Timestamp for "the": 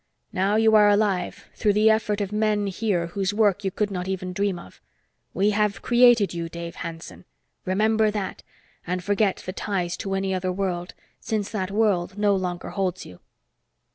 1.73-1.91, 9.45-9.53